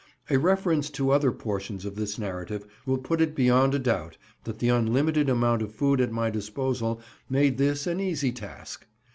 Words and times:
A 0.31 0.39
reference 0.39 0.89
to 0.97 1.11
other 1.11 1.31
portions 1.31 1.85
of 1.85 1.93
this 1.95 2.17
narrative 2.17 2.65
will 2.87 2.97
put 2.97 3.21
it 3.21 3.35
beyond 3.35 3.75
a 3.75 3.77
doubt 3.77 4.17
that 4.45 4.57
the 4.57 4.67
unlimited 4.69 5.29
amount 5.29 5.61
of 5.61 5.75
food 5.75 6.01
at 6.01 6.11
my 6.11 6.31
disposal 6.31 6.99
made 7.29 7.59
this 7.59 7.85
an 7.85 7.99
easy 7.99 8.31
task. 8.31 8.87